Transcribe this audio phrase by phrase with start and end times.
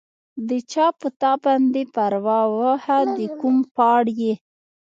[0.47, 4.33] د چا پۀ تا باندې پرواه، واښۀ د کوم پهاړ ئې